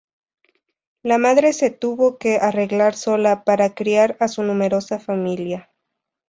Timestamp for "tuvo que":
1.69-2.37